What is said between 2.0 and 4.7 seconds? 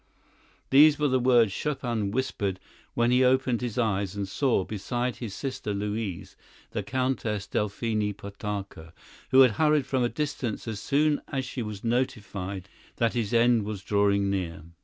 whispered when he opened his eyes and saw,